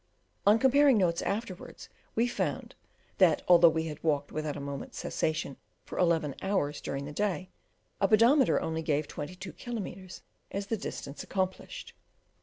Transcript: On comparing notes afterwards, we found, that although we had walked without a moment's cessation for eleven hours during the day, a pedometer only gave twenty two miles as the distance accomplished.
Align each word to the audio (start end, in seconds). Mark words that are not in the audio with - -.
On 0.47 0.57
comparing 0.57 0.97
notes 0.97 1.21
afterwards, 1.21 1.87
we 2.15 2.27
found, 2.27 2.73
that 3.19 3.43
although 3.47 3.69
we 3.69 3.83
had 3.83 4.03
walked 4.03 4.31
without 4.31 4.57
a 4.57 4.59
moment's 4.59 4.97
cessation 4.97 5.57
for 5.85 5.99
eleven 5.99 6.33
hours 6.41 6.81
during 6.81 7.05
the 7.05 7.11
day, 7.11 7.51
a 7.99 8.07
pedometer 8.07 8.59
only 8.59 8.81
gave 8.81 9.07
twenty 9.07 9.35
two 9.35 9.53
miles 9.79 10.23
as 10.49 10.65
the 10.65 10.75
distance 10.77 11.21
accomplished. 11.21 11.93